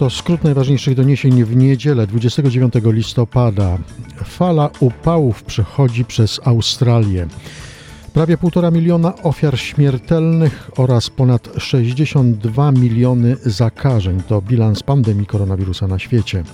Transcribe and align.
Oto 0.00 0.10
skrót 0.10 0.44
najważniejszych 0.44 0.94
doniesień 0.94 1.44
w 1.44 1.56
niedzielę 1.56 2.06
29 2.06 2.74
listopada. 2.84 3.78
Fala 4.24 4.70
upałów 4.80 5.42
przechodzi 5.42 6.04
przez 6.04 6.40
Australię. 6.44 7.26
Prawie 8.12 8.36
1,5 8.36 8.72
miliona 8.72 9.14
ofiar 9.22 9.58
śmiertelnych 9.58 10.70
oraz 10.76 11.10
ponad 11.10 11.48
62 11.58 12.72
miliony 12.72 13.36
zakażeń 13.44 14.22
to 14.28 14.42
bilans 14.42 14.82
pandemii 14.82 15.26
koronawirusa 15.26 15.86
na 15.86 15.98
świecie. 15.98 16.44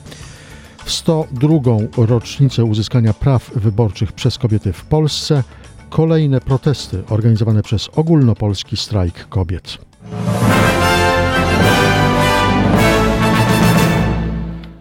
W 0.85 0.91
102. 0.91 1.49
rocznicę 1.97 2.65
uzyskania 2.65 3.13
praw 3.13 3.51
wyborczych 3.55 4.13
przez 4.13 4.39
kobiety 4.39 4.73
w 4.73 4.85
Polsce 4.85 5.45
kolejne 5.91 6.41
protesty 6.41 7.03
organizowane 7.11 7.63
przez 7.63 7.89
ogólnopolski 7.97 8.77
strajk 8.77 9.29
kobiet. 9.29 9.79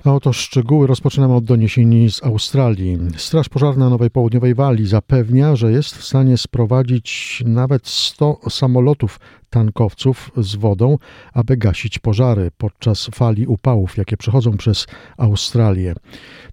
A 0.05 0.13
oto 0.13 0.33
szczegóły 0.33 0.87
rozpoczynamy 0.87 1.33
od 1.33 1.43
doniesień 1.43 2.09
z 2.09 2.23
Australii. 2.23 2.97
Straż 3.17 3.49
Pożarna 3.49 3.89
Nowej 3.89 4.09
Południowej 4.09 4.55
Walii 4.55 4.87
zapewnia, 4.87 5.55
że 5.55 5.71
jest 5.71 5.97
w 5.97 6.05
stanie 6.05 6.37
sprowadzić 6.37 7.43
nawet 7.45 7.87
100 7.87 8.39
samolotów 8.49 9.19
tankowców 9.49 10.31
z 10.37 10.55
wodą, 10.55 10.97
aby 11.33 11.57
gasić 11.57 11.99
pożary 11.99 12.51
podczas 12.57 13.09
fali 13.15 13.47
upałów, 13.47 13.97
jakie 13.97 14.17
przechodzą 14.17 14.57
przez 14.57 14.87
Australię. 15.17 15.93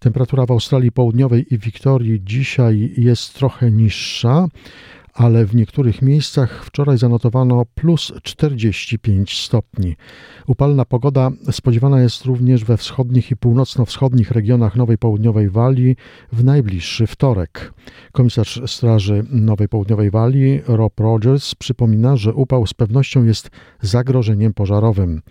Temperatura 0.01 0.47
w 0.47 0.51
Australii 0.51 0.93
Południowej 0.93 1.55
i 1.55 1.59
Wiktorii 1.59 2.21
dzisiaj 2.25 2.95
jest 2.97 3.35
trochę 3.35 3.71
niższa 3.71 4.49
ale 5.15 5.47
w 5.47 5.55
niektórych 5.55 6.03
miejscach 6.03 6.65
wczoraj 6.65 6.99
zanotowano 6.99 7.65
plus 7.75 8.13
45 8.23 9.39
stopni. 9.39 9.97
Upalna 10.47 10.85
pogoda 10.85 11.31
spodziewana 11.51 12.01
jest 12.01 12.25
również 12.25 12.65
we 12.65 12.77
wschodnich 12.77 13.31
i 13.31 13.37
północno-wschodnich 13.37 14.31
regionach 14.31 14.77
Nowej 14.77 14.99
Południowej 14.99 15.51
Walii 15.51 15.97
w 16.33 16.45
najbliższy 16.45 17.07
wtorek. 17.07 17.73
Komisarz 18.13 18.61
Straży 18.67 19.25
Nowej 19.31 19.69
Południowej 19.69 20.11
Walii 20.11 20.61
Rob 20.67 21.01
Rogers 21.01 21.55
przypomina, 21.55 22.17
że 22.17 22.35
upał 22.35 22.67
z 22.67 22.75
pewnością 22.75 23.25
jest 23.25 23.51
zagrożeniem 23.81 24.55
pożarowym. 24.55 25.23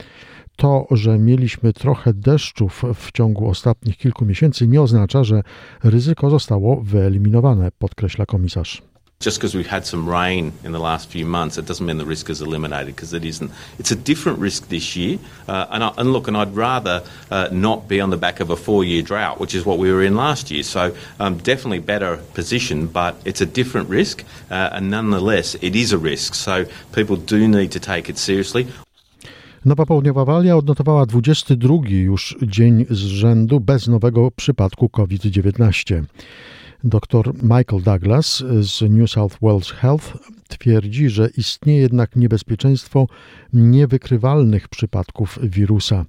To, 0.56 0.88
że 0.92 1.20
mieliśmy 1.20 1.74
trochę 1.74 2.14
deszczów 2.14 2.84
w 2.96 3.12
ciągu 3.12 3.50
ostatnich 3.50 3.98
kilku 3.98 4.26
miesięcy, 4.26 4.68
nie 4.68 4.82
oznacza, 4.82 5.24
że 5.24 5.44
ryzyko 5.84 6.30
zostało 6.30 6.82
wyeliminowane, 6.82 7.72
podkreśla 7.80 8.26
komisarz. 8.26 8.91
Just 9.22 9.38
because 9.38 9.54
we've 9.54 9.68
had 9.68 9.86
some 9.86 10.10
rain 10.10 10.52
in 10.64 10.72
the 10.72 10.80
last 10.80 11.10
few 11.10 11.28
months, 11.28 11.60
it 11.60 11.66
doesn't 11.68 11.86
mean 11.86 11.98
the 12.00 12.06
risk 12.06 12.30
is 12.32 12.42
eliminated 12.42 12.96
because 12.96 13.14
it 13.14 13.24
isn't. 13.24 13.52
It's 13.78 13.92
a 13.92 13.96
different 13.96 14.40
risk 14.40 14.68
this 14.70 14.96
year. 14.96 15.20
Uh, 15.48 15.68
and, 15.70 15.84
I, 15.84 15.94
and, 15.98 16.12
look, 16.12 16.28
and 16.28 16.36
I'd 16.36 16.56
rather 16.56 17.04
uh, 17.30 17.50
not 17.52 17.88
be 17.88 18.02
on 18.02 18.10
the 18.10 18.18
back 18.18 18.40
of 18.40 18.50
a 18.50 18.56
four 18.56 18.84
year 18.84 19.04
drought, 19.04 19.40
which 19.40 19.54
is 19.54 19.64
what 19.64 19.78
we 19.78 19.94
were 19.94 20.04
in 20.04 20.16
last 20.16 20.50
year. 20.50 20.64
So 20.64 20.96
um, 21.20 21.38
definitely 21.38 21.80
better 21.80 22.18
position, 22.34 22.88
but 22.88 23.16
it's 23.24 23.42
a 23.42 23.46
different 23.46 23.90
risk. 23.90 24.26
Uh, 24.50 24.70
and 24.74 24.90
nonetheless, 24.90 25.56
it 25.62 25.76
is 25.76 25.94
a 25.94 26.00
risk. 26.00 26.34
So 26.34 26.66
people 26.92 27.16
do 27.16 27.48
need 27.48 27.72
to 27.74 27.80
take 27.80 28.10
it 28.10 28.18
seriously. 28.18 28.68
Nowa 29.66 29.86
Południowa 29.86 30.26
Walia 30.26 30.58
odnotowała 30.58 31.06
22 31.06 31.76
już 31.90 32.38
dzień 32.42 32.86
z 32.90 32.98
rzędu 32.98 33.60
bez 33.60 33.88
nowego 33.88 34.32
przypadku 34.32 34.90
COVID-19. 34.90 36.04
Dr 36.84 37.34
Michael 37.44 37.82
Douglas 37.84 38.44
z 38.62 38.82
New 38.82 39.12
South 39.12 39.38
Wales 39.42 39.72
Health 39.72 40.14
twierdzi, 40.48 41.10
że 41.10 41.30
istnieje 41.38 41.82
jednak 41.82 42.16
niebezpieczeństwo 42.16 43.08
niewykrywalnych 43.54 44.68
przypadków 44.68 45.40
wirusa. 45.42 46.06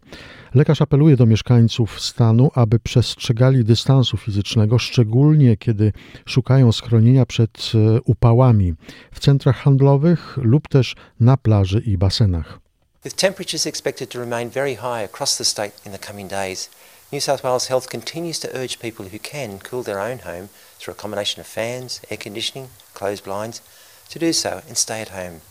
Lekarz 0.55 0.83
apeluje 0.83 1.17
do 1.17 1.27
mieszkańców 1.27 2.01
stanu, 2.01 2.51
aby 2.55 2.79
przestrzegali 2.79 3.65
dystansu 3.65 4.17
fizycznego, 4.17 4.79
szczególnie 4.79 5.57
kiedy 5.57 5.93
szukają 6.27 6.73
schronienia 6.73 7.27
przed 7.27 7.73
e, 7.75 8.01
upałami 8.01 8.75
w 9.13 9.21
centrach 9.21 9.57
handlowych 9.57 10.39
lub 10.43 10.69
też 10.69 10.97
na 11.21 11.37
plaży 11.37 11.83
i 11.87 11.99
basenach. 11.99 12.59
With 13.05 13.17
temperatures 13.17 13.67
expected 13.67 14.09
to 14.11 14.19
remain 14.19 14.51
very 14.51 14.77
high 14.77 15.05
across 15.05 15.37
the 15.37 15.45
state 15.45 15.73
in 15.87 15.93
the 15.93 15.99
coming 15.99 16.31
days, 16.31 16.71
New 17.13 17.21
South 17.21 17.45
Wales 17.45 17.67
Health 17.67 17.91
continues 17.91 18.39
to 18.39 18.57
urge 18.57 18.81
people 18.81 19.09
who 19.09 19.19
can 19.19 19.59
cool 19.59 19.83
their 19.83 20.01
own 20.01 20.21
home 20.21 20.49
through 20.79 20.93
a 20.93 20.97
combination 20.97 21.41
of 21.43 21.47
fans, 21.47 22.01
air 22.09 22.17
conditioning, 22.17 22.71
closed 22.95 23.25
blinds, 23.25 23.61
to 24.09 24.19
do 24.19 24.33
so 24.33 24.63
and 24.67 24.79
stay 24.79 25.03
at 25.03 25.11
home. 25.11 25.43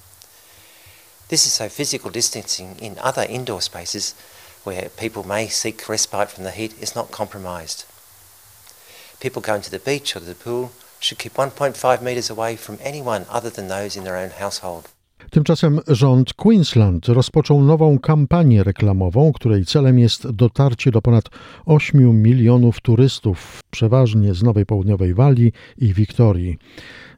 This 1.29 1.45
is 1.45 1.53
so 1.53 1.69
physical 1.69 2.09
distancing 2.09 2.77
in 2.79 2.97
other 2.97 3.27
indoor 3.29 3.61
spaces 3.61 4.15
where 4.63 4.89
people 4.89 5.23
may 5.23 5.47
seek 5.49 5.87
respite 5.87 6.31
from 6.31 6.45
the 6.45 6.49
heat 6.49 6.73
is 6.81 6.95
not 6.95 7.11
compromised. 7.11 7.85
People 9.19 9.43
going 9.43 9.61
to 9.61 9.69
the 9.69 9.77
beach 9.77 10.15
or 10.15 10.19
to 10.19 10.25
the 10.25 10.33
pool 10.33 10.71
should 10.99 11.19
keep 11.19 11.35
1.5 11.35 12.01
metres 12.01 12.31
away 12.31 12.55
from 12.55 12.79
anyone 12.81 13.27
other 13.29 13.51
than 13.51 13.67
those 13.67 13.95
in 13.95 14.03
their 14.03 14.17
own 14.17 14.31
household. 14.31 14.89
Tymczasem 15.31 15.79
rząd 15.87 16.33
Queensland 16.33 17.07
rozpoczął 17.07 17.63
nową 17.63 17.99
kampanię 17.99 18.63
reklamową, 18.63 19.33
której 19.33 19.65
celem 19.65 19.99
jest 19.99 20.31
dotarcie 20.31 20.91
do 20.91 21.01
ponad 21.01 21.29
8 21.65 22.21
milionów 22.21 22.81
turystów, 22.81 23.59
przeważnie 23.71 24.33
z 24.33 24.43
Nowej 24.43 24.65
Południowej 24.65 25.13
Walii 25.13 25.51
i 25.77 25.93
Wiktorii. 25.93 26.57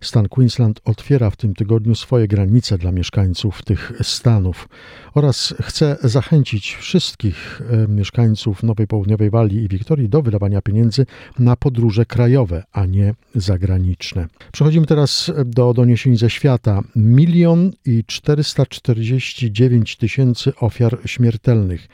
Stan 0.03 0.29
Queensland 0.29 0.81
otwiera 0.85 1.29
w 1.29 1.35
tym 1.35 1.53
tygodniu 1.53 1.95
swoje 1.95 2.27
granice 2.27 2.77
dla 2.77 2.91
mieszkańców 2.91 3.63
tych 3.63 3.91
stanów 4.01 4.69
oraz 5.13 5.53
chce 5.61 5.97
zachęcić 6.03 6.75
wszystkich 6.75 7.61
e, 7.69 7.87
mieszkańców 7.87 8.63
Nowej 8.63 8.87
Południowej 8.87 9.29
Walii 9.29 9.63
i 9.63 9.67
Wiktorii 9.67 10.09
do 10.09 10.21
wydawania 10.21 10.61
pieniędzy 10.61 11.05
na 11.39 11.55
podróże 11.55 12.05
krajowe, 12.05 12.63
a 12.71 12.85
nie 12.85 13.13
zagraniczne. 13.35 14.27
Przechodzimy 14.51 14.85
teraz 14.85 15.31
do 15.45 15.73
doniesień 15.73 16.17
ze 16.17 16.29
świata. 16.29 16.81
Milion 16.95 17.71
i 17.85 18.03
449 18.07 19.97
tysięcy 19.97 20.55
ofiar 20.55 20.97
śmiertelnych 21.05 21.87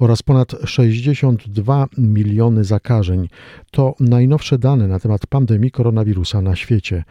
oraz 0.00 0.22
ponad 0.22 0.56
62 0.64 1.86
miliony 1.98 2.64
zakażeń. 2.64 3.28
To 3.70 3.94
najnowsze 4.00 4.58
dane 4.58 4.88
na 4.88 5.00
temat 5.00 5.26
pandemii 5.26 5.70
koronawirusa 5.70 6.40
na 6.40 6.56
świecie. 6.56 7.04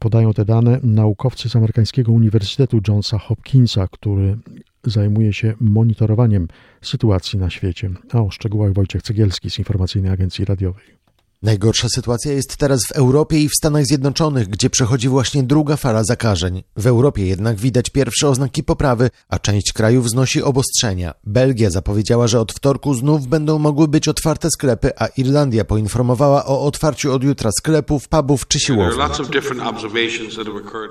Podają 0.00 0.32
te 0.32 0.44
dane 0.44 0.80
naukowcy 0.82 1.48
z 1.48 1.56
amerykańskiego 1.56 2.12
Uniwersytetu 2.12 2.80
Johnsa 2.88 3.18
Hopkinsa, 3.18 3.88
który 3.88 4.38
zajmuje 4.84 5.32
się 5.32 5.54
monitorowaniem 5.60 6.48
sytuacji 6.82 7.38
na 7.38 7.50
świecie. 7.50 7.90
A 8.12 8.22
o 8.22 8.30
szczegółach 8.30 8.72
Wojciech 8.72 9.02
Cegielski 9.02 9.50
z 9.50 9.58
Informacyjnej 9.58 10.12
Agencji 10.12 10.44
Radiowej. 10.44 10.99
Najgorsza 11.42 11.88
sytuacja 11.88 12.32
jest 12.32 12.56
teraz 12.56 12.80
w 12.88 12.92
Europie 12.92 13.38
i 13.38 13.48
w 13.48 13.54
Stanach 13.54 13.84
Zjednoczonych, 13.84 14.48
gdzie 14.48 14.70
przechodzi 14.70 15.08
właśnie 15.08 15.42
druga 15.42 15.76
fala 15.76 16.04
zakażeń. 16.04 16.62
W 16.76 16.86
Europie 16.86 17.26
jednak 17.26 17.56
widać 17.56 17.90
pierwsze 17.90 18.28
oznaki 18.28 18.62
poprawy, 18.64 19.10
a 19.28 19.38
część 19.38 19.72
krajów 19.72 20.10
znosi 20.10 20.42
obostrzenia. 20.42 21.14
Belgia 21.24 21.70
zapowiedziała, 21.70 22.28
że 22.28 22.40
od 22.40 22.52
wtorku 22.52 22.94
znów 22.94 23.26
będą 23.26 23.58
mogły 23.58 23.88
być 23.88 24.08
otwarte 24.08 24.48
sklepy, 24.50 24.90
a 24.98 25.06
Irlandia 25.06 25.64
poinformowała 25.64 26.46
o 26.46 26.62
otwarciu 26.62 27.12
od 27.12 27.24
jutra 27.24 27.50
sklepów, 27.58 28.08
pubów 28.08 28.48
czy 28.48 28.60
siłowni. 28.60 29.02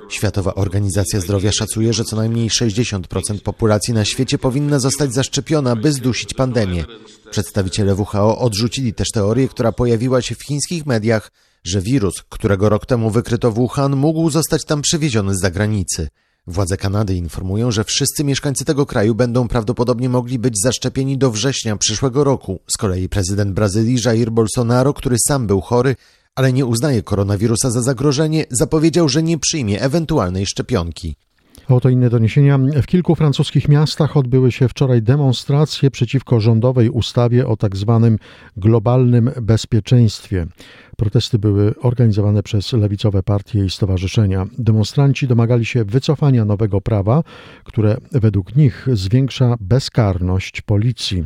Światowa 0.10 0.56
Organizacja 0.56 1.20
Zdrowia 1.20 1.52
szacuje, 1.52 1.94
że 1.94 2.04
co 2.04 2.16
najmniej 2.16 2.50
60% 2.50 3.40
populacji 3.44 3.94
na 3.94 4.06
świecie 4.06 4.38
powinna 4.38 4.80
zostać 4.80 5.14
zaszczepiona, 5.14 5.76
by 5.76 5.92
zdusić 5.92 6.34
pandemię. 6.34 6.86
Przedstawiciele 7.32 7.96
WHO 7.96 8.40
odrzucili 8.40 8.94
też 8.94 9.08
teorię, 9.14 9.48
która 9.48 9.72
pojawiła 9.72 10.22
się 10.22 10.36
w 10.36 10.44
chińskich 10.44 10.86
mediach, 10.86 11.32
że 11.64 11.82
wirus, 11.82 12.24
którego 12.30 12.70
rok 12.70 12.86
temu 12.86 13.10
wykryto 13.10 13.52
w 13.52 13.56
Wuhan, 13.56 13.96
mógł 13.96 14.30
zostać 14.30 14.66
tam 14.66 14.82
przywieziony 14.82 15.36
z 15.36 15.42
zagranicy. 15.42 16.08
Władze 16.48 16.78
Kanady 16.78 17.16
informują, 17.16 17.72
że 17.72 17.84
wszyscy 17.84 18.24
mieszkańcy 18.24 18.66
tego 18.66 18.86
kraju 18.86 19.16
będą 19.16 19.48
prawdopodobnie 19.48 20.10
mogli 20.10 20.40
być 20.40 20.54
zaszczepieni 20.64 21.18
do 21.18 21.32
września 21.32 21.76
przyszłego 21.76 22.24
roku. 22.24 22.60
Z 22.68 22.78
kolei 22.78 23.10
prezydent 23.10 23.54
Brazylii 23.54 23.98
Jair 24.06 24.32
Bolsonaro, 24.32 24.94
który 24.94 25.16
sam 25.28 25.48
był 25.48 25.62
chory, 25.62 25.96
ale 26.36 26.54
nie 26.54 26.66
uznaje 26.66 27.04
koronawirusa 27.04 27.72
za 27.72 27.82
zagrożenie, 27.82 28.46
zapowiedział, 28.50 29.10
że 29.10 29.24
nie 29.24 29.38
przyjmie 29.38 29.82
ewentualnej 29.82 30.46
szczepionki. 30.46 31.16
Oto 31.70 31.90
inne 31.90 32.10
doniesienia. 32.10 32.58
W 32.58 32.86
kilku 32.86 33.16
francuskich 33.16 33.70
miastach 33.70 34.18
odbyły 34.18 34.52
się 34.52 34.68
wczoraj 34.68 35.02
demonstracje 35.02 35.92
przeciwko 35.92 36.40
rządowej 36.40 36.90
ustawie 36.90 37.48
o 37.48 37.58
tak 37.58 37.76
zwanym 37.76 38.18
globalnym 38.58 39.32
bezpieczeństwie. 39.42 40.46
Protesty 40.98 41.40
były 41.40 41.74
organizowane 41.82 42.44
przez 42.44 42.74
lewicowe 42.74 43.24
partie 43.24 43.66
i 43.66 43.70
stowarzyszenia. 43.70 44.46
Demonstranci 44.58 45.28
domagali 45.28 45.66
się 45.66 45.86
wycofania 45.86 46.46
nowego 46.46 46.82
prawa, 46.82 47.24
które 47.64 47.98
według 48.12 48.56
nich 48.56 48.88
zwiększa 48.94 49.56
bezkarność 49.60 50.62
policji. 50.62 51.26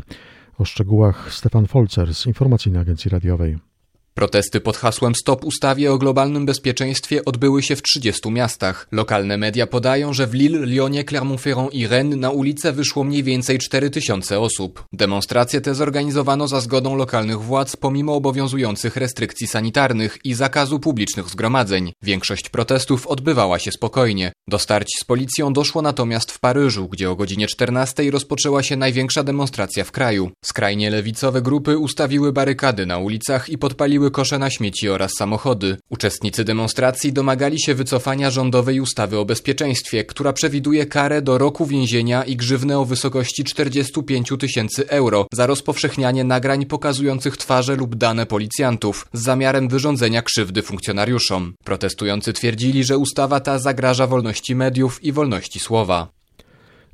O 0.58 0.66
szczegółach 0.66 1.34
Stefan 1.34 1.68
Folcer 1.68 2.16
z 2.16 2.26
Informacyjnej 2.26 2.82
Agencji 2.82 3.10
Radiowej. 3.10 3.73
Protesty 4.14 4.62
pod 4.62 4.78
hasłem 4.78 5.16
Stop 5.16 5.46
ustawie 5.46 5.92
o 5.92 5.98
globalnym 5.98 6.46
bezpieczeństwie 6.46 7.26
odbyły 7.26 7.64
się 7.64 7.76
w 7.76 7.82
30 7.82 8.32
miastach. 8.32 8.88
Lokalne 8.92 9.38
media 9.38 9.68
podają, 9.68 10.14
że 10.14 10.28
w 10.28 10.34
Lille, 10.34 10.66
Lyonie, 10.66 11.04
Clermont-Ferrand 11.04 11.70
i 11.72 11.88
Rennes 11.88 12.20
na 12.20 12.30
ulicę 12.30 12.72
wyszło 12.72 13.04
mniej 13.04 13.24
więcej 13.24 13.60
4000 13.60 14.40
osób. 14.40 14.84
Demonstracje 14.94 15.62
te 15.62 15.76
zorganizowano 15.76 16.48
za 16.48 16.62
zgodą 16.62 16.96
lokalnych 16.96 17.42
władz 17.42 17.76
pomimo 17.76 18.16
obowiązujących 18.16 18.96
restrykcji 18.96 19.48
sanitarnych 19.48 20.18
i 20.24 20.34
zakazu 20.34 20.80
publicznych 20.80 21.30
zgromadzeń. 21.30 21.94
Większość 22.04 22.50
protestów 22.50 23.08
odbywała 23.08 23.60
się 23.60 23.72
spokojnie. 23.72 24.32
Do 24.48 24.60
starć 24.60 24.90
z 25.02 25.04
policją 25.04 25.54
doszło 25.54 25.82
natomiast 25.82 26.32
w 26.32 26.40
Paryżu, 26.40 26.90
gdzie 26.90 27.12
o 27.12 27.16
godzinie 27.16 27.48
14 27.48 28.12
rozpoczęła 28.12 28.64
się 28.64 28.76
największa 28.76 29.24
demonstracja 29.24 29.84
w 29.84 29.92
kraju. 29.92 30.32
Skrajnie 30.46 30.90
lewicowe 30.90 31.42
grupy 31.42 31.78
ustawiły 31.78 32.34
barykady 32.34 32.86
na 32.86 32.98
ulicach 32.98 33.50
i 33.50 33.58
podpaliły 33.58 34.03
kosze 34.12 34.40
na 34.40 34.50
śmieci 34.50 34.90
oraz 34.90 35.12
samochody. 35.18 35.78
Uczestnicy 35.90 36.44
demonstracji 36.44 37.14
domagali 37.14 37.62
się 37.62 37.76
wycofania 37.76 38.32
rządowej 38.32 38.80
ustawy 38.80 39.20
o 39.20 39.26
bezpieczeństwie, 39.26 40.04
która 40.04 40.34
przewiduje 40.34 40.86
karę 40.86 41.22
do 41.22 41.38
roku 41.38 41.66
więzienia 41.66 42.24
i 42.24 42.36
grzywnę 42.36 42.80
o 42.80 42.86
wysokości 42.86 43.44
45 43.44 44.34
tysięcy 44.40 44.90
euro 44.90 45.28
za 45.34 45.48
rozpowszechnianie 45.48 46.24
nagrań 46.24 46.66
pokazujących 46.66 47.38
twarze 47.38 47.76
lub 47.76 47.96
dane 47.96 48.26
policjantów 48.26 49.08
z 49.14 49.22
zamiarem 49.22 49.68
wyrządzenia 49.68 50.22
krzywdy 50.22 50.62
funkcjonariuszom. 50.62 51.54
Protestujący 51.64 52.34
twierdzili, 52.34 52.84
że 52.84 52.98
ustawa 52.98 53.40
ta 53.40 53.60
zagraża 53.60 54.08
wolności 54.08 54.56
mediów 54.56 55.04
i 55.04 55.12
wolności 55.12 55.60
słowa. 55.60 56.08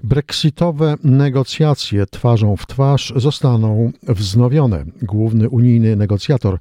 Brexitowe 0.03 0.95
negocjacje 1.03 2.05
twarzą 2.05 2.55
w 2.55 2.67
twarz 2.67 3.13
zostaną 3.15 3.91
wznowione. 4.03 4.85
Główny 5.01 5.49
unijny 5.49 5.95
negocjator 5.95 6.59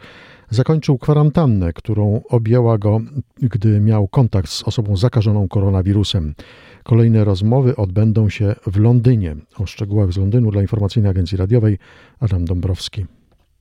zakończył 0.50 0.98
kwarantannę, 0.98 1.72
którą 1.72 2.20
objęła 2.28 2.78
go, 2.78 3.00
gdy 3.36 3.80
miał 3.80 4.08
kontakt 4.08 4.50
z 4.50 4.62
osobą 4.62 4.96
zakażoną 4.96 5.48
koronawirusem. 5.48 6.34
Kolejne 6.82 7.24
rozmowy 7.24 7.76
odbędą 7.76 8.28
się 8.28 8.54
w 8.66 8.76
Londynie. 8.76 9.36
O 9.58 9.66
szczegółach 9.66 10.12
z 10.12 10.16
Londynu 10.16 10.50
dla 10.50 10.62
Informacyjnej 10.62 11.10
Agencji 11.10 11.38
Radiowej 11.38 11.78
Adam 12.20 12.44
Dąbrowski. 12.44 13.17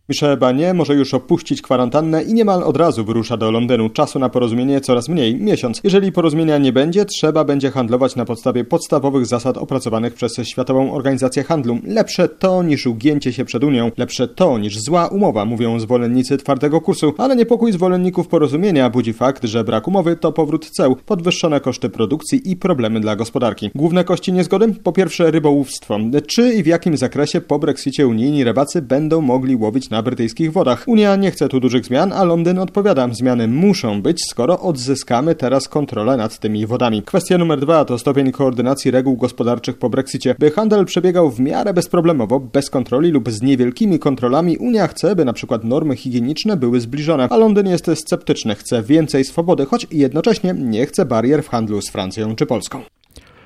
Michel 0.09 0.37
Barnier 0.37 0.75
może 0.75 0.95
już 0.95 1.13
opuścić 1.13 1.61
kwarantannę 1.61 2.23
i 2.23 2.33
niemal 2.33 2.63
od 2.63 2.77
razu 2.77 3.05
wyrusza 3.05 3.37
do 3.37 3.51
Londynu. 3.51 3.89
Czasu 3.89 4.19
na 4.19 4.29
porozumienie 4.29 4.81
coraz 4.81 5.09
mniej, 5.09 5.35
miesiąc. 5.35 5.81
Jeżeli 5.83 6.11
porozumienia 6.11 6.57
nie 6.57 6.73
będzie, 6.73 7.05
trzeba 7.05 7.43
będzie 7.43 7.71
handlować 7.71 8.15
na 8.15 8.25
podstawie 8.25 8.63
podstawowych 8.63 9.25
zasad 9.25 9.57
opracowanych 9.57 10.13
przez 10.13 10.37
Światową 10.43 10.93
Organizację 10.93 11.43
Handlu. 11.43 11.77
Lepsze 11.83 12.29
to 12.29 12.63
niż 12.63 12.87
ugięcie 12.87 13.33
się 13.33 13.45
przed 13.45 13.63
Unią, 13.63 13.91
lepsze 13.97 14.27
to 14.27 14.57
niż 14.57 14.79
zła 14.79 15.07
umowa, 15.07 15.45
mówią 15.45 15.79
zwolennicy 15.79 16.37
twardego 16.37 16.81
kursu, 16.81 17.13
ale 17.17 17.35
niepokój 17.35 17.71
zwolenników 17.71 18.27
porozumienia 18.27 18.89
budzi 18.89 19.13
fakt, 19.13 19.43
że 19.43 19.63
brak 19.63 19.87
umowy 19.87 20.15
to 20.15 20.31
powrót 20.31 20.69
ceł, 20.69 20.95
podwyższone 20.95 21.59
koszty 21.59 21.89
produkcji 21.89 22.51
i 22.51 22.55
problemy 22.55 22.99
dla 22.99 23.15
gospodarki. 23.15 23.71
Główne 23.75 24.03
kości 24.03 24.33
niezgody? 24.33 24.73
Po 24.83 24.91
pierwsze 24.91 25.31
rybołówstwo. 25.31 25.99
Czy 26.27 26.53
i 26.53 26.63
w 26.63 26.67
jakim 26.67 26.97
zakresie 26.97 27.41
po 27.41 27.59
Brexicie 27.59 28.07
unijni 28.07 28.43
rybacy 28.43 28.81
będą 28.81 29.21
mogli 29.21 29.55
łowić 29.55 29.89
na 29.89 29.96
na 29.97 30.03
brytyjskich 30.03 30.51
wodach. 30.51 30.83
Unia 30.87 31.15
nie 31.15 31.31
chce 31.31 31.49
tu 31.49 31.59
dużych 31.59 31.85
zmian, 31.85 32.13
a 32.13 32.23
Londyn 32.23 32.59
odpowiada. 32.59 33.09
Zmiany 33.11 33.47
muszą 33.47 34.01
być, 34.01 34.21
skoro 34.29 34.59
odzyskamy 34.59 35.35
teraz 35.35 35.67
kontrolę 35.67 36.17
nad 36.17 36.39
tymi 36.39 36.65
wodami. 36.65 37.03
Kwestia 37.03 37.37
numer 37.37 37.59
dwa 37.59 37.85
to 37.85 37.99
stopień 37.99 38.31
koordynacji 38.31 38.91
reguł 38.91 39.17
gospodarczych 39.17 39.77
po 39.77 39.89
Brexicie. 39.89 40.35
By 40.39 40.51
handel 40.51 40.85
przebiegał 40.85 41.29
w 41.31 41.39
miarę 41.39 41.73
bezproblemowo, 41.73 42.39
bez 42.39 42.69
kontroli 42.69 43.11
lub 43.11 43.29
z 43.29 43.41
niewielkimi 43.41 43.99
kontrolami, 43.99 44.57
Unia 44.57 44.87
chce, 44.87 45.15
by 45.15 45.25
na 45.25 45.33
przykład 45.33 45.63
normy 45.63 45.95
higieniczne 45.95 46.57
były 46.57 46.79
zbliżone, 46.79 47.27
a 47.29 47.37
Londyn 47.37 47.67
jest 47.67 47.91
sceptyczny, 47.95 48.55
chce 48.55 48.83
więcej 48.83 49.23
swobody, 49.23 49.65
choć 49.65 49.87
jednocześnie 49.91 50.53
nie 50.53 50.85
chce 50.85 51.05
barier 51.05 51.43
w 51.43 51.49
handlu 51.49 51.81
z 51.81 51.89
Francją 51.89 52.35
czy 52.35 52.45
Polską. 52.45 52.96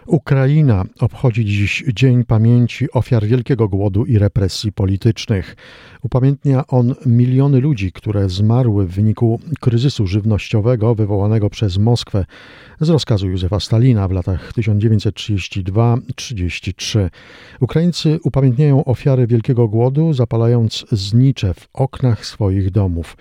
Ukraina 0.05 0.85
obchodzi 0.99 1.45
dziś 1.45 1.83
Dzień 1.93 2.23
Pamięci 2.23 2.91
Ofiar 2.91 3.25
Wielkiego 3.25 3.67
Głodu 3.67 4.05
i 4.05 4.17
Represji 4.17 4.71
Politycznych. 4.71 5.55
Upamiętnia 6.01 6.67
on 6.67 6.95
miliony 7.05 7.59
ludzi, 7.59 7.91
które 7.91 8.29
zmarły 8.29 8.87
w 8.87 8.91
wyniku 8.91 9.39
kryzysu 9.59 10.07
żywnościowego 10.07 10.95
wywołanego 10.95 11.49
przez 11.49 11.77
Moskwę 11.77 12.25
z 12.79 12.89
rozkazu 12.89 13.29
Józefa 13.29 13.59
Stalina 13.59 14.07
w 14.07 14.11
latach 14.11 14.53
1932-33. 14.53 17.09
Ukraińcy 17.59 18.19
upamiętniają 18.23 18.85
ofiary 18.85 19.27
Wielkiego 19.27 19.67
Głodu, 19.67 20.13
zapalając 20.13 20.85
znicze 20.91 21.53
w 21.53 21.67
oknach 21.73 22.25
swoich 22.25 22.71
domów. 22.71 23.17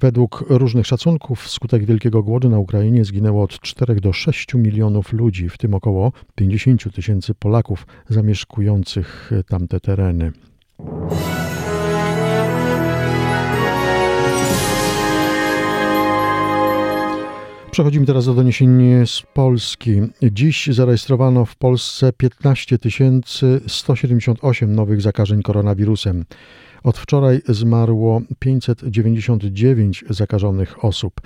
Według 0.00 0.44
różnych 0.48 0.86
szacunków 0.86 1.42
wskutek 1.42 1.84
Wielkiego 1.84 2.22
Głodu 2.22 2.50
na 2.50 2.58
Ukrainie 2.58 3.04
zginęło 3.04 3.42
od 3.42 3.60
4 3.60 3.94
do 3.94 4.12
6 4.12 4.54
milionów 4.54 5.12
ludzi, 5.12 5.48
w 5.48 5.58
tym 5.58 5.74
około 5.74 6.12
50 6.34 6.94
tysięcy 6.94 7.34
Polaków 7.34 7.86
zamieszkujących 8.08 9.30
tamte 9.48 9.80
tereny. 9.80 10.32
Przechodzimy 17.70 18.06
teraz 18.06 18.26
do 18.26 18.34
doniesień 18.34 19.06
z 19.06 19.22
Polski. 19.34 20.00
Dziś 20.22 20.66
zarejestrowano 20.66 21.44
w 21.44 21.56
Polsce 21.56 22.12
15 22.12 22.78
178 23.66 24.74
nowych 24.74 25.02
zakażeń 25.02 25.42
koronawirusem. 25.42 26.24
Od 26.82 26.98
wczoraj 26.98 27.40
zmarło 27.48 28.22
599 28.38 30.04
zakażonych 30.10 30.84
osób. 30.84 31.20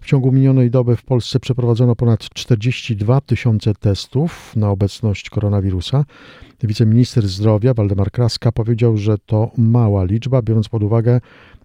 W 0.00 0.06
ciągu 0.06 0.32
minionej 0.32 0.70
doby 0.70 0.96
w 0.96 1.02
Polsce 1.02 1.40
przeprowadzono 1.40 1.96
ponad 1.96 2.28
42 2.28 3.20
tysiące 3.20 3.74
testów 3.74 4.56
na 4.56 4.70
obecność 4.70 5.30
koronawirusa. 5.30 6.04
Wiceminister 6.62 7.28
zdrowia 7.28 7.74
Waldemar 7.74 8.10
Kraska 8.10 8.52
powiedział, 8.52 8.96
że 8.96 9.18
to 9.18 9.50
mała 9.58 10.04
liczba, 10.04 10.42
biorąc 10.42 10.68
pod 10.68 10.82
uwagę 10.82 11.20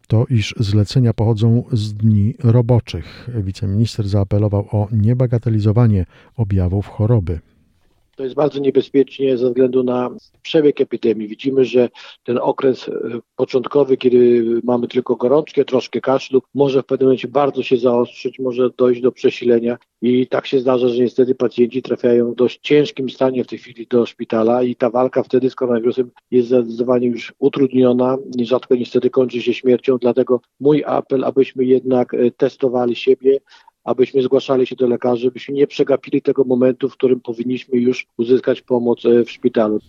to, 0.08 0.26
iż 0.30 0.56
zlecenia 0.60 1.14
pochodzą 1.14 1.64
z 1.72 1.94
dni 1.94 2.34
roboczych. 2.44 3.30
Wiceminister 3.44 4.08
zaapelował 4.08 4.68
o 4.72 4.88
niebagatelizowanie 4.92 6.06
objawów 6.38 6.88
choroby. 6.88 7.40
To 8.16 8.24
jest 8.24 8.36
bardzo 8.36 8.60
niebezpiecznie 8.60 9.38
ze 9.38 9.48
względu 9.48 9.84
na 9.84 10.10
przebieg 10.42 10.82
epidemii. 10.82 11.28
Widzimy, 11.28 11.66
że 11.66 11.90
ten 12.24 12.38
okres 12.42 12.90
e, 12.90 12.92
początkowy, 13.36 13.98
kiedy 13.98 14.44
mamy 14.64 14.88
tylko 14.88 15.16
gorączkę, 15.16 15.66
troszkę 15.66 16.02
kaszlu, 16.02 16.42
może 16.54 16.84
w 16.84 16.86
pewnym 16.86 17.08
momencie 17.08 17.28
bardzo 17.28 17.64
się 17.64 17.78
zaostrzyć, 17.78 18.40
może 18.40 18.70
dojść 18.78 19.02
do 19.02 19.12
przesilenia 19.12 19.78
i 20.02 20.28
tak 20.28 20.48
się 20.48 20.60
zdarza, 20.60 20.88
że 20.88 21.04
niestety 21.04 21.36
pacjenci 21.36 21.82
trafiają 21.82 22.32
w 22.32 22.36
dość 22.36 22.60
ciężkim 22.62 23.10
stanie 23.10 23.44
w 23.44 23.48
tej 23.48 23.60
chwili 23.60 23.88
do 23.88 24.06
szpitala 24.06 24.64
i 24.64 24.76
ta 24.76 24.90
walka 24.90 25.24
wtedy 25.24 25.50
z 25.50 25.56
koronawirusem 25.56 26.12
jest 26.32 26.48
zdecydowanie 26.48 27.08
już 27.08 27.34
utrudniona 27.40 28.18
i 28.38 28.46
rzadko 28.46 28.76
niestety 28.76 29.10
kończy 29.10 29.42
się 29.42 29.54
śmiercią, 29.54 29.98
dlatego 29.98 30.42
mój 30.60 30.84
apel, 30.86 31.24
abyśmy 31.24 31.66
jednak 31.66 32.14
e, 32.14 32.32
testowali 32.32 32.96
siebie, 32.96 33.40
abyśmy 33.86 34.22
zgłaszali 34.22 34.68
się 34.68 34.76
do 34.76 34.88
lekarzy, 34.88 35.32
byśmy 35.32 35.54
nie 35.54 35.68
przegapili 35.68 36.22
tego 36.22 36.44
momentu, 36.44 36.90
w 36.90 36.94
którym 36.94 37.20
powinniśmy 37.20 37.80
już 37.80 38.08
uzyskać 38.18 38.62
pomoc 38.62 39.06
e, 39.06 39.24
w 39.24 39.32
szpitalu. 39.32 39.80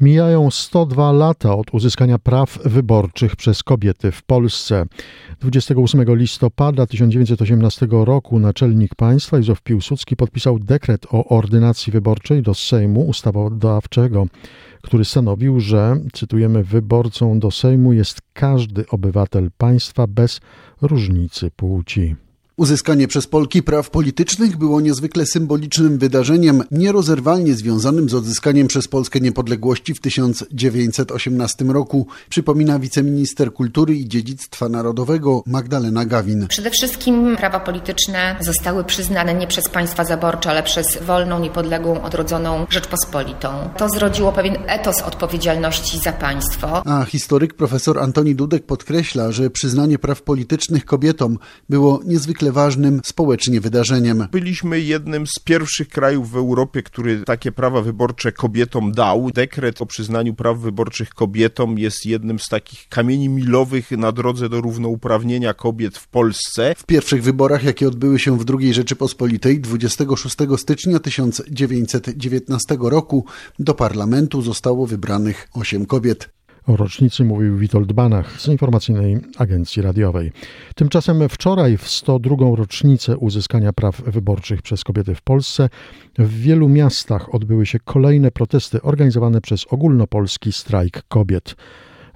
Mijają 0.00 0.50
102 0.50 1.12
lata 1.12 1.56
od 1.56 1.74
uzyskania 1.74 2.18
praw 2.18 2.58
wyborczych 2.64 3.36
przez 3.36 3.62
kobiety 3.62 4.12
w 4.12 4.22
Polsce. 4.22 4.84
28 5.40 6.16
listopada 6.16 6.86
1918 6.86 7.86
roku 7.90 8.38
naczelnik 8.38 8.94
państwa 8.94 9.36
Józef 9.36 9.62
Piłsudski 9.62 10.16
podpisał 10.16 10.58
dekret 10.58 11.06
o 11.10 11.24
ordynacji 11.24 11.92
wyborczej 11.92 12.42
do 12.42 12.54
Sejmu 12.54 13.00
Ustawodawczego, 13.00 14.26
który 14.82 15.04
stanowił, 15.04 15.60
że, 15.60 15.96
cytujemy, 16.12 16.64
wyborcą 16.64 17.38
do 17.38 17.50
Sejmu 17.50 17.92
jest 17.92 18.18
każdy 18.32 18.84
obywatel 18.88 19.50
państwa 19.58 20.06
bez 20.06 20.40
różnicy 20.82 21.50
płci. 21.56 22.16
Uzyskanie 22.60 23.08
przez 23.08 23.26
Polki 23.26 23.62
praw 23.62 23.90
politycznych 23.90 24.56
było 24.56 24.80
niezwykle 24.80 25.26
symbolicznym 25.26 25.98
wydarzeniem, 25.98 26.62
nierozerwalnie 26.70 27.54
związanym 27.54 28.08
z 28.08 28.14
odzyskaniem 28.14 28.68
przez 28.68 28.88
Polskę 28.88 29.20
niepodległości 29.20 29.94
w 29.94 30.00
1918 30.00 31.64
roku, 31.64 32.06
przypomina 32.28 32.78
wiceminister 32.78 33.52
kultury 33.52 33.94
i 33.94 34.08
dziedzictwa 34.08 34.68
narodowego 34.68 35.42
Magdalena 35.46 36.04
Gawin. 36.04 36.46
Przede 36.48 36.70
wszystkim 36.70 37.36
prawa 37.36 37.60
polityczne 37.60 38.36
zostały 38.40 38.84
przyznane 38.84 39.34
nie 39.34 39.46
przez 39.46 39.68
państwa 39.68 40.04
zaborcze, 40.04 40.50
ale 40.50 40.62
przez 40.62 40.98
wolną, 41.02 41.40
niepodległą, 41.40 42.02
odrodzoną 42.02 42.66
Rzeczpospolitą. 42.70 43.48
To 43.76 43.88
zrodziło 43.88 44.32
pewien 44.32 44.56
etos 44.66 45.02
odpowiedzialności 45.02 45.98
za 45.98 46.12
państwo. 46.12 46.82
A 46.86 47.04
historyk 47.04 47.54
profesor 47.54 47.98
Antoni 47.98 48.34
Dudek 48.34 48.66
podkreśla, 48.66 49.32
że 49.32 49.50
przyznanie 49.50 49.98
praw 49.98 50.22
politycznych 50.22 50.84
kobietom 50.84 51.38
było 51.68 52.00
niezwykle 52.04 52.49
ważnym 52.52 53.00
społecznie 53.04 53.60
wydarzeniem. 53.60 54.26
Byliśmy 54.32 54.80
jednym 54.80 55.26
z 55.26 55.38
pierwszych 55.44 55.88
krajów 55.88 56.30
w 56.30 56.36
Europie, 56.36 56.82
który 56.82 57.22
takie 57.24 57.52
prawa 57.52 57.82
wyborcze 57.82 58.32
kobietom 58.32 58.92
dał. 58.92 59.30
Dekret 59.30 59.82
o 59.82 59.86
przyznaniu 59.86 60.34
praw 60.34 60.58
wyborczych 60.58 61.10
kobietom 61.10 61.78
jest 61.78 62.06
jednym 62.06 62.38
z 62.38 62.48
takich 62.48 62.88
kamieni 62.88 63.28
milowych 63.28 63.90
na 63.90 64.12
drodze 64.12 64.48
do 64.48 64.60
równouprawnienia 64.60 65.54
kobiet 65.54 65.98
w 65.98 66.08
Polsce. 66.08 66.74
W 66.76 66.84
pierwszych 66.84 67.22
wyborach, 67.22 67.64
jakie 67.64 67.88
odbyły 67.88 68.18
się 68.18 68.38
w 68.38 68.44
II 68.58 68.74
Rzeczypospolitej 68.74 69.60
26 69.60 70.36
stycznia 70.56 70.98
1919 70.98 72.76
roku, 72.80 73.24
do 73.58 73.74
parlamentu 73.74 74.42
zostało 74.42 74.86
wybranych 74.86 75.48
osiem 75.54 75.86
kobiet. 75.86 76.39
O 76.70 76.76
rocznicy 76.76 77.24
mówił 77.24 77.56
Witold 77.56 77.92
Banach 77.92 78.40
z 78.40 78.48
informacyjnej 78.48 79.18
agencji 79.38 79.82
radiowej. 79.82 80.32
Tymczasem 80.74 81.28
wczoraj, 81.28 81.76
w 81.76 81.88
102. 81.88 82.36
rocznicę 82.56 83.16
uzyskania 83.16 83.72
praw 83.72 84.02
wyborczych 84.02 84.62
przez 84.62 84.84
kobiety 84.84 85.14
w 85.14 85.22
Polsce, 85.22 85.68
w 86.18 86.40
wielu 86.40 86.68
miastach 86.68 87.34
odbyły 87.34 87.66
się 87.66 87.78
kolejne 87.78 88.30
protesty 88.30 88.82
organizowane 88.82 89.40
przez 89.40 89.66
ogólnopolski 89.70 90.52
strajk 90.52 91.02
kobiet. 91.08 91.56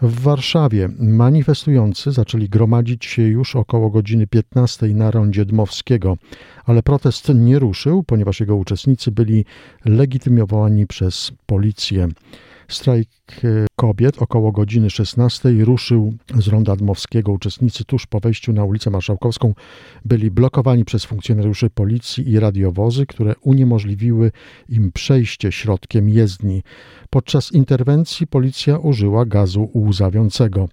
W 0.02 0.20
Warszawie 0.20 0.88
manifestujący 0.98 2.12
zaczęli 2.12 2.48
gromadzić 2.48 3.04
się 3.04 3.22
już 3.22 3.56
około 3.56 3.90
godziny 3.90 4.26
15 4.26 4.86
na 4.86 5.10
rondzie 5.10 5.44
Dmowskiego, 5.44 6.16
ale 6.64 6.82
protest 6.82 7.32
nie 7.34 7.58
ruszył, 7.58 8.02
ponieważ 8.02 8.40
jego 8.40 8.56
uczestnicy 8.56 9.10
byli 9.10 9.44
legitymowani 9.84 10.86
przez 10.86 11.32
policję. 11.46 12.08
Strajk 12.68 13.08
e, 13.44 13.66
kobiet 13.76 14.22
około 14.22 14.52
godziny 14.52 14.90
16 14.90 15.50
ruszył 15.64 16.14
z 16.38 16.48
ronda 16.48 16.76
Dmowskiego. 16.76 17.32
Uczestnicy 17.32 17.84
tuż 17.84 18.06
po 18.06 18.20
wejściu 18.20 18.52
na 18.52 18.64
ulicę 18.64 18.90
Marszałkowską 18.90 19.54
byli 20.04 20.30
blokowani 20.30 20.84
przez 20.84 21.04
funkcjonariuszy 21.04 21.70
policji 21.70 22.30
i 22.30 22.40
radiowozy, 22.40 23.06
które 23.06 23.34
uniemożliwiły 23.40 24.32
im 24.68 24.92
przejście 24.92 25.52
środkiem 25.52 26.08
jezdni. 26.08 26.62
Podczas 27.10 27.52
interwencji 27.52 28.26
policja 28.26 28.78
użyła 28.78 29.26
gazu 29.26 29.70
łzawiącego. 29.74 30.68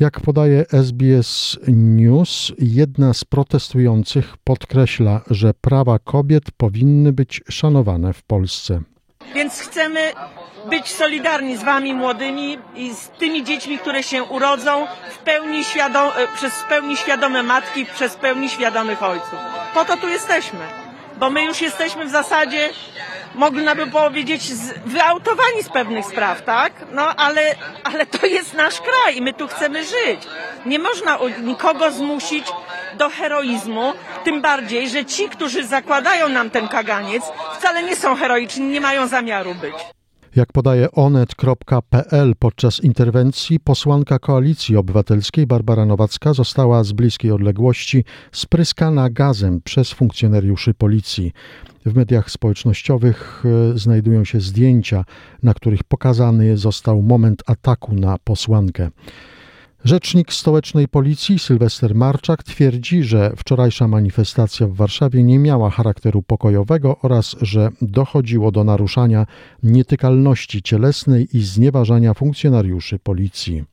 Jak 0.00 0.20
podaje 0.20 0.64
SBS 0.72 1.58
News, 1.68 2.52
jedna 2.58 3.14
z 3.14 3.24
protestujących 3.24 4.36
podkreśla, 4.44 5.22
że 5.30 5.54
prawa 5.60 5.98
kobiet 5.98 6.50
powinny 6.56 7.12
być 7.12 7.42
szanowane 7.48 8.12
w 8.12 8.22
Polsce. 8.22 8.82
Więc 9.34 9.60
chcemy 9.60 10.12
być 10.66 10.88
solidarni 10.88 11.56
z 11.56 11.62
wami 11.62 11.94
młodymi 11.94 12.58
i 12.74 12.94
z 12.94 13.08
tymi 13.08 13.44
dziećmi, 13.44 13.78
które 13.78 14.02
się 14.02 14.22
urodzą 14.22 14.86
w 15.10 15.18
pełni 15.18 15.64
świadom, 15.64 16.10
przez 16.34 16.52
w 16.52 16.64
pełni 16.64 16.96
świadome 16.96 17.42
matki, 17.42 17.86
przez 17.86 18.14
pełni 18.16 18.48
świadomych 18.48 19.02
ojców. 19.02 19.38
Po 19.74 19.84
to 19.84 19.96
tu 19.96 20.08
jesteśmy, 20.08 20.60
bo 21.20 21.30
my 21.30 21.44
już 21.44 21.60
jesteśmy 21.60 22.06
w 22.06 22.10
zasadzie, 22.10 22.68
można 23.34 23.74
by 23.74 23.86
powiedzieć, 23.86 24.42
wyautowani 24.86 25.62
z 25.62 25.68
pewnych 25.68 26.06
spraw, 26.06 26.42
tak? 26.42 26.72
No 26.92 27.14
ale, 27.16 27.54
ale 27.84 28.06
to 28.06 28.26
jest 28.26 28.54
nasz 28.54 28.80
kraj 28.80 29.16
i 29.16 29.22
my 29.22 29.32
tu 29.32 29.48
chcemy 29.48 29.84
żyć. 29.84 30.20
Nie 30.66 30.78
można 30.78 31.18
nikogo 31.42 31.90
zmusić 31.90 32.46
do 32.94 33.08
heroizmu, 33.08 33.92
tym 34.24 34.42
bardziej, 34.42 34.88
że 34.88 35.04
ci, 35.04 35.28
którzy 35.28 35.66
zakładają 35.66 36.28
nam 36.28 36.50
ten 36.50 36.68
kaganiec, 36.68 37.22
wcale 37.58 37.82
nie 37.82 37.96
są 37.96 38.16
heroiczni, 38.16 38.66
nie 38.66 38.80
mają 38.80 39.06
zamiaru 39.06 39.54
być. 39.54 39.74
Jak 40.36 40.52
podaje 40.52 40.90
onet.pl, 40.90 42.34
podczas 42.38 42.80
interwencji 42.80 43.60
posłanka 43.60 44.18
Koalicji 44.18 44.76
Obywatelskiej 44.76 45.46
Barbara 45.46 45.86
Nowacka 45.86 46.34
została 46.34 46.84
z 46.84 46.92
bliskiej 46.92 47.32
odległości 47.32 48.04
spryskana 48.32 49.10
gazem 49.10 49.60
przez 49.64 49.92
funkcjonariuszy 49.92 50.74
policji. 50.74 51.32
W 51.86 51.94
mediach 51.94 52.30
społecznościowych 52.30 53.42
e, 53.74 53.78
znajdują 53.78 54.24
się 54.24 54.40
zdjęcia, 54.40 55.04
na 55.42 55.54
których 55.54 55.84
pokazany 55.84 56.56
został 56.56 57.02
moment 57.02 57.42
ataku 57.46 57.94
na 57.94 58.18
posłankę. 58.24 58.90
Rzecznik 59.84 60.32
stołecznej 60.32 60.88
policji 60.88 61.38
Sylwester 61.38 61.94
Marczak 61.94 62.42
twierdzi, 62.42 63.02
że 63.02 63.32
wczorajsza 63.36 63.88
manifestacja 63.88 64.66
w 64.66 64.74
Warszawie 64.74 65.22
nie 65.22 65.38
miała 65.38 65.70
charakteru 65.70 66.22
pokojowego 66.22 66.96
oraz 67.02 67.36
że 67.40 67.68
dochodziło 67.82 68.52
do 68.52 68.64
naruszania 68.64 69.26
nietykalności 69.62 70.62
cielesnej 70.62 71.28
i 71.32 71.42
znieważania 71.42 72.14
funkcjonariuszy 72.14 72.98
policji. 72.98 73.64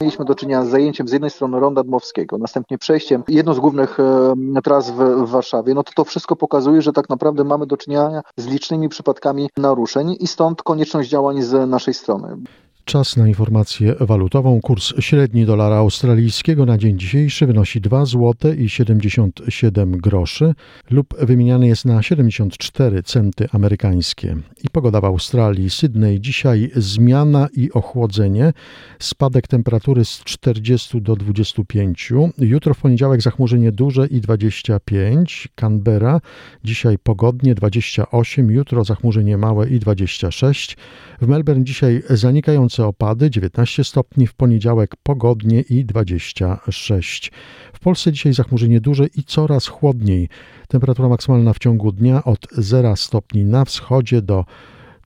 Mieliśmy 0.00 0.24
do 0.24 0.34
czynienia 0.34 0.64
z 0.64 0.68
zajęciem 0.68 1.08
z 1.08 1.12
jednej 1.12 1.30
strony 1.30 1.60
Ronda 1.60 1.82
Dmowskiego, 1.82 2.38
następnie 2.38 2.78
przejściem 2.78 3.22
jedną 3.28 3.54
z 3.54 3.58
głównych 3.58 4.00
e, 4.00 4.62
tras 4.64 4.90
w, 4.90 4.96
w, 4.96 5.30
Warszawie. 5.30 5.74
No 5.74 5.82
to 5.82 5.92
to 5.96 6.04
wszystko 6.04 6.36
pokazuje, 6.36 6.82
że 6.82 6.92
tak 6.92 7.08
naprawdę 7.08 7.44
mamy 7.44 7.66
do 7.66 7.76
czynienia 7.76 8.22
z 8.36 8.46
licznymi 8.46 8.88
przypadkami 8.88 9.48
naruszeń 9.56 10.16
i 10.20 10.26
stąd 10.26 10.62
konieczność 10.62 11.10
działań 11.10 11.42
z 11.42 11.70
naszej 11.70 11.94
strony. 11.94 12.36
Czas 12.84 13.16
na 13.16 13.28
informację 13.28 13.94
walutową. 14.00 14.60
Kurs 14.60 14.92
średni 15.00 15.46
dolara 15.46 15.76
australijskiego 15.76 16.66
na 16.66 16.78
dzień 16.78 16.98
dzisiejszy 16.98 17.46
wynosi 17.46 17.80
2 17.80 18.06
zł 18.06 18.52
i 18.58 18.68
77 18.68 19.92
groszy 19.98 20.54
lub 20.90 21.14
wymieniany 21.20 21.66
jest 21.66 21.84
na 21.84 22.02
74 22.02 23.02
centy 23.02 23.48
amerykańskie. 23.52 24.36
I 24.64 24.70
pogoda 24.70 25.00
w 25.00 25.04
Australii. 25.04 25.70
Sydney 25.70 26.20
dzisiaj 26.20 26.70
zmiana 26.76 27.48
i 27.56 27.72
ochłodzenie. 27.72 28.52
Spadek 28.98 29.48
temperatury 29.48 30.04
z 30.04 30.24
40 30.24 31.02
do 31.02 31.16
25. 31.16 32.12
Jutro 32.38 32.74
w 32.74 32.78
poniedziałek 32.78 33.22
zachmurzenie 33.22 33.72
duże 33.72 34.06
i 34.06 34.20
25. 34.20 35.48
Canberra 35.54 36.20
dzisiaj 36.64 36.98
pogodnie 36.98 37.54
28. 37.54 38.50
Jutro 38.50 38.84
zachmurzenie 38.84 39.38
małe 39.38 39.68
i 39.68 39.78
26. 39.78 40.76
W 41.20 41.26
Melbourne 41.26 41.64
dzisiaj 41.64 42.02
zanikające 42.10 42.73
opady, 42.82 43.30
19 43.30 43.84
stopni, 43.84 44.26
w 44.26 44.34
poniedziałek 44.34 44.96
pogodnie 45.02 45.60
i 45.60 45.84
26. 45.84 47.32
W 47.72 47.80
Polsce 47.80 48.12
dzisiaj 48.12 48.32
zachmurzenie 48.32 48.80
duże 48.80 49.06
i 49.06 49.24
coraz 49.24 49.66
chłodniej. 49.66 50.28
Temperatura 50.68 51.08
maksymalna 51.08 51.52
w 51.52 51.58
ciągu 51.58 51.92
dnia 51.92 52.24
od 52.24 52.46
0 52.52 52.96
stopni 52.96 53.44
na 53.44 53.64
wschodzie 53.64 54.22
do 54.22 54.44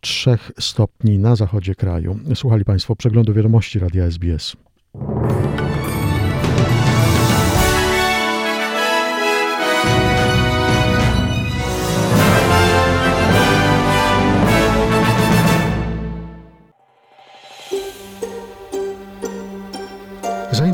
3 0.00 0.38
stopni 0.58 1.18
na 1.18 1.36
zachodzie 1.36 1.74
kraju. 1.74 2.18
Słuchali 2.34 2.64
Państwo 2.64 2.96
przeglądu 2.96 3.34
wiadomości 3.34 3.78
Radia 3.78 4.04
SBS. 4.04 4.56